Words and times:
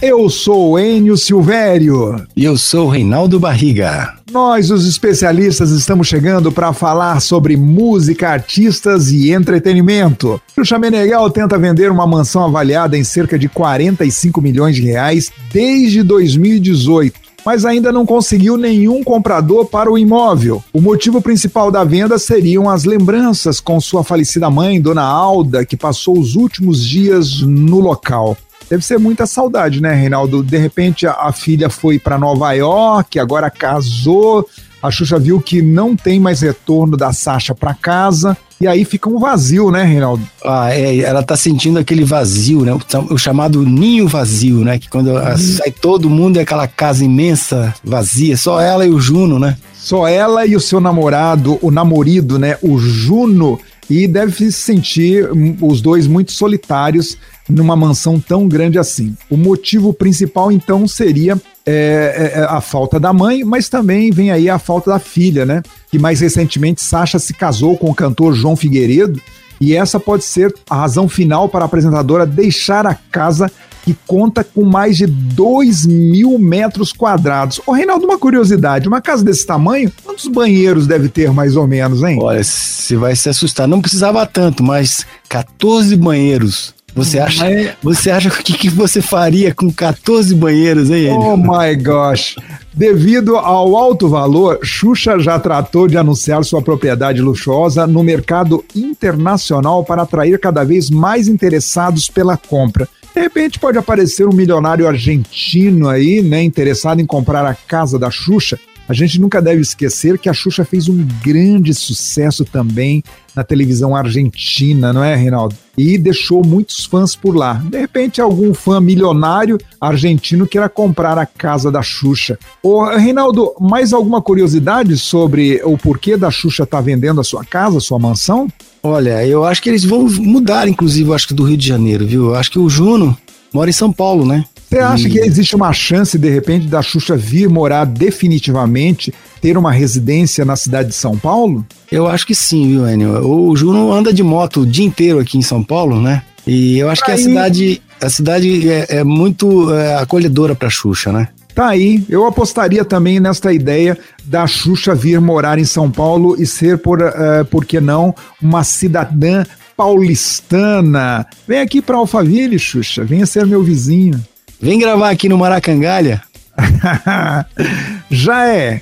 Eu 0.00 0.30
sou 0.30 0.78
Enio 0.78 1.16
Silvério. 1.16 2.24
E 2.36 2.44
eu 2.44 2.56
sou 2.56 2.88
Reinaldo 2.88 3.40
Barriga. 3.40 4.14
Nós, 4.30 4.70
os 4.70 4.86
especialistas, 4.86 5.72
estamos 5.72 6.06
chegando 6.06 6.52
para 6.52 6.72
falar 6.72 7.20
sobre 7.20 7.56
música, 7.56 8.28
artistas 8.28 9.10
e 9.10 9.32
entretenimento. 9.32 10.40
O 10.56 10.64
Chamenegal 10.64 11.28
tenta 11.30 11.58
vender 11.58 11.90
uma 11.90 12.06
mansão 12.06 12.44
avaliada 12.44 12.96
em 12.96 13.02
cerca 13.02 13.36
de 13.36 13.48
45 13.48 14.40
milhões 14.40 14.76
de 14.76 14.82
reais 14.82 15.32
desde 15.52 16.04
2018 16.04 17.28
mas 17.44 17.64
ainda 17.64 17.90
não 17.90 18.04
conseguiu 18.04 18.58
nenhum 18.58 19.02
comprador 19.02 19.64
para 19.64 19.90
o 19.90 19.96
imóvel. 19.96 20.62
O 20.70 20.82
motivo 20.82 21.22
principal 21.22 21.70
da 21.70 21.82
venda 21.82 22.18
seriam 22.18 22.68
as 22.68 22.84
lembranças 22.84 23.58
com 23.58 23.80
sua 23.80 24.04
falecida 24.04 24.50
mãe, 24.50 24.78
Dona 24.78 25.04
Alda, 25.04 25.64
que 25.64 25.74
passou 25.74 26.18
os 26.18 26.36
últimos 26.36 26.84
dias 26.84 27.40
no 27.40 27.80
local. 27.80 28.36
Deve 28.68 28.84
ser 28.84 28.98
muita 28.98 29.26
saudade, 29.26 29.80
né, 29.80 29.94
Reinaldo? 29.94 30.42
De 30.42 30.58
repente 30.58 31.06
a, 31.06 31.12
a 31.12 31.32
filha 31.32 31.70
foi 31.70 31.98
para 31.98 32.18
Nova 32.18 32.52
York, 32.52 33.18
agora 33.18 33.50
casou. 33.50 34.46
A 34.80 34.90
Xuxa 34.90 35.18
viu 35.18 35.40
que 35.40 35.60
não 35.60 35.96
tem 35.96 36.20
mais 36.20 36.40
retorno 36.40 36.96
da 36.96 37.12
Sasha 37.12 37.54
para 37.54 37.74
casa. 37.74 38.36
E 38.60 38.66
aí 38.66 38.84
fica 38.84 39.08
um 39.08 39.18
vazio, 39.18 39.70
né, 39.70 39.84
Reinaldo? 39.84 40.22
Ah, 40.44 40.72
é, 40.72 40.98
ela 40.98 41.22
tá 41.22 41.36
sentindo 41.36 41.78
aquele 41.78 42.04
vazio, 42.04 42.62
né? 42.62 42.72
O, 42.72 43.14
o 43.14 43.18
chamado 43.18 43.64
ninho 43.64 44.06
vazio, 44.08 44.64
né? 44.64 44.78
Que 44.78 44.88
quando 44.88 45.10
uhum. 45.10 45.36
sai 45.36 45.70
todo 45.70 46.10
mundo 46.10 46.38
é 46.38 46.42
aquela 46.42 46.66
casa 46.66 47.04
imensa, 47.04 47.74
vazia, 47.84 48.36
só 48.36 48.60
ela 48.60 48.84
e 48.84 48.90
o 48.90 49.00
Juno, 49.00 49.38
né? 49.38 49.56
Só 49.74 50.06
ela 50.08 50.44
e 50.44 50.56
o 50.56 50.60
seu 50.60 50.80
namorado, 50.80 51.58
o 51.62 51.70
namorido, 51.70 52.38
né? 52.38 52.58
O 52.62 52.78
Juno. 52.78 53.58
E 53.88 54.06
deve 54.06 54.32
se 54.32 54.52
sentir 54.52 55.30
hum, 55.32 55.56
os 55.62 55.80
dois 55.80 56.06
muito 56.06 56.32
solitários 56.32 57.16
numa 57.48 57.74
mansão 57.74 58.20
tão 58.20 58.46
grande 58.46 58.78
assim. 58.78 59.16
O 59.30 59.36
motivo 59.36 59.92
principal, 59.94 60.52
então, 60.52 60.86
seria 60.86 61.40
é, 61.64 62.32
é, 62.34 62.40
é, 62.40 62.44
a 62.44 62.60
falta 62.60 63.00
da 63.00 63.12
mãe, 63.12 63.44
mas 63.44 63.68
também 63.68 64.10
vem 64.10 64.30
aí 64.30 64.50
a 64.50 64.58
falta 64.58 64.90
da 64.90 64.98
filha, 64.98 65.46
né? 65.46 65.62
Que 65.90 65.98
mais 65.98 66.20
recentemente 66.20 66.82
Sasha 66.82 67.18
se 67.18 67.32
casou 67.32 67.76
com 67.76 67.90
o 67.90 67.94
cantor 67.94 68.34
João 68.34 68.56
Figueiredo, 68.56 69.20
e 69.60 69.74
essa 69.74 69.98
pode 69.98 70.24
ser 70.24 70.54
a 70.68 70.76
razão 70.76 71.08
final 71.08 71.48
para 71.48 71.64
a 71.64 71.66
apresentadora 71.66 72.24
deixar 72.24 72.86
a 72.86 72.94
casa 72.94 73.50
que 73.88 73.96
conta 74.06 74.44
com 74.44 74.64
mais 74.64 74.98
de 74.98 75.06
2 75.06 75.86
mil 75.86 76.38
metros 76.38 76.92
quadrados. 76.92 77.58
Ô, 77.66 77.72
Reinaldo, 77.72 78.04
uma 78.04 78.18
curiosidade: 78.18 78.86
uma 78.86 79.00
casa 79.00 79.24
desse 79.24 79.46
tamanho, 79.46 79.90
quantos 80.04 80.26
banheiros 80.26 80.86
deve 80.86 81.08
ter 81.08 81.32
mais 81.32 81.56
ou 81.56 81.66
menos, 81.66 82.02
hein? 82.02 82.18
Olha, 82.20 82.44
você 82.44 82.96
vai 82.96 83.16
se 83.16 83.30
assustar. 83.30 83.66
Não 83.66 83.80
precisava 83.80 84.26
tanto, 84.26 84.62
mas 84.62 85.06
14 85.26 85.96
banheiros. 85.96 86.74
Você 86.94 87.18
acha, 87.18 87.44
Mas... 87.44 87.70
você 87.82 88.10
acha 88.10 88.28
que, 88.28 88.54
que 88.54 88.68
você 88.68 89.00
faria 89.00 89.54
com 89.54 89.70
14 89.70 90.34
banheiros, 90.34 90.90
hein, 90.90 91.10
Oh 91.12 91.36
my 91.36 91.76
gosh. 91.76 92.36
Devido 92.74 93.36
ao 93.36 93.76
alto 93.76 94.08
valor, 94.08 94.58
Xuxa 94.64 95.18
já 95.18 95.38
tratou 95.38 95.86
de 95.86 95.96
anunciar 95.96 96.44
sua 96.44 96.60
propriedade 96.60 97.20
luxuosa 97.20 97.86
no 97.86 98.02
mercado 98.02 98.64
internacional 98.74 99.84
para 99.84 100.02
atrair 100.02 100.40
cada 100.40 100.64
vez 100.64 100.90
mais 100.90 101.28
interessados 101.28 102.08
pela 102.08 102.36
compra. 102.36 102.88
De 103.18 103.22
repente 103.22 103.58
pode 103.58 103.76
aparecer 103.76 104.28
um 104.28 104.32
milionário 104.32 104.86
argentino 104.86 105.88
aí, 105.88 106.22
né, 106.22 106.40
interessado 106.40 107.00
em 107.00 107.04
comprar 107.04 107.44
a 107.44 107.52
casa 107.52 107.98
da 107.98 108.12
Xuxa 108.12 108.60
a 108.88 108.94
gente 108.94 109.20
nunca 109.20 109.42
deve 109.42 109.60
esquecer 109.60 110.18
que 110.18 110.28
a 110.28 110.32
Xuxa 110.32 110.64
fez 110.64 110.88
um 110.88 111.06
grande 111.22 111.74
sucesso 111.74 112.42
também 112.44 113.02
na 113.36 113.44
televisão 113.44 113.94
argentina, 113.94 114.92
não 114.92 115.04
é, 115.04 115.14
Reinaldo? 115.14 115.54
E 115.76 115.98
deixou 115.98 116.44
muitos 116.44 116.86
fãs 116.86 117.14
por 117.14 117.36
lá. 117.36 117.62
De 117.64 117.78
repente, 117.78 118.20
algum 118.20 118.54
fã 118.54 118.80
milionário 118.80 119.58
argentino 119.78 120.46
queira 120.46 120.68
comprar 120.68 121.18
a 121.18 121.26
casa 121.26 121.70
da 121.70 121.82
Xuxa. 121.82 122.38
Ô, 122.62 122.84
Reinaldo, 122.84 123.54
mais 123.60 123.92
alguma 123.92 124.22
curiosidade 124.22 124.96
sobre 124.96 125.60
o 125.62 125.76
porquê 125.76 126.16
da 126.16 126.30
Xuxa 126.30 126.62
estar 126.62 126.78
tá 126.78 126.82
vendendo 126.82 127.20
a 127.20 127.24
sua 127.24 127.44
casa, 127.44 127.76
a 127.76 127.82
sua 127.82 127.98
mansão? 127.98 128.48
Olha, 128.82 129.24
eu 129.26 129.44
acho 129.44 129.62
que 129.62 129.68
eles 129.68 129.84
vão 129.84 130.08
mudar, 130.08 130.66
inclusive, 130.66 131.12
acho 131.12 131.28
que 131.28 131.34
do 131.34 131.44
Rio 131.44 131.56
de 131.58 131.66
Janeiro, 131.66 132.06
viu? 132.06 132.28
Eu 132.30 132.34
acho 132.36 132.50
que 132.50 132.58
o 132.58 132.70
Juno 132.70 133.16
mora 133.52 133.68
em 133.68 133.72
São 133.72 133.92
Paulo, 133.92 134.24
né? 134.24 134.44
Você 134.68 134.78
acha 134.80 135.08
que 135.08 135.18
existe 135.18 135.56
uma 135.56 135.72
chance, 135.72 136.18
de 136.18 136.28
repente, 136.28 136.66
da 136.66 136.82
Xuxa 136.82 137.16
vir 137.16 137.48
morar 137.48 137.86
definitivamente, 137.86 139.12
ter 139.40 139.56
uma 139.56 139.72
residência 139.72 140.44
na 140.44 140.56
cidade 140.56 140.90
de 140.90 140.94
São 140.94 141.16
Paulo? 141.16 141.64
Eu 141.90 142.06
acho 142.06 142.26
que 142.26 142.34
sim, 142.34 142.68
viu, 142.68 142.88
Enio? 142.88 143.26
O 143.26 143.56
Juno 143.56 143.90
anda 143.90 144.12
de 144.12 144.22
moto 144.22 144.60
o 144.60 144.66
dia 144.66 144.84
inteiro 144.84 145.18
aqui 145.18 145.38
em 145.38 145.42
São 145.42 145.62
Paulo, 145.64 145.98
né? 146.00 146.22
E 146.46 146.78
eu 146.78 146.90
acho 146.90 147.02
Aí... 147.04 147.06
que 147.06 147.12
a 147.12 147.16
cidade, 147.16 147.82
a 147.98 148.10
cidade 148.10 148.70
é, 148.70 148.86
é 148.98 149.04
muito 149.04 149.72
é, 149.72 149.94
acolhedora 149.94 150.54
para 150.54 150.68
Xuxa, 150.68 151.10
né? 151.10 151.28
Tá 151.54 151.68
aí, 151.68 152.04
eu 152.08 152.26
apostaria 152.26 152.84
também 152.84 153.18
nesta 153.18 153.52
ideia 153.52 153.98
da 154.24 154.46
Xuxa 154.46 154.94
vir 154.94 155.18
morar 155.18 155.58
em 155.58 155.64
São 155.64 155.90
Paulo 155.90 156.40
e 156.40 156.46
ser, 156.46 156.78
por, 156.78 157.00
uh, 157.00 157.44
por 157.50 157.64
que 157.64 157.80
não, 157.80 158.14
uma 158.40 158.62
cidadã 158.62 159.44
paulistana. 159.76 161.26
Vem 161.48 161.60
aqui 161.60 161.80
para 161.80 161.96
Alphaville, 161.96 162.58
Xuxa, 162.58 163.02
venha 163.04 163.26
ser 163.26 163.46
meu 163.46 163.62
vizinho. 163.62 164.22
Vem 164.60 164.78
gravar 164.78 165.10
aqui 165.10 165.28
no 165.28 165.38
Maracangalha. 165.38 166.22
Já 168.10 168.48
é. 168.48 168.80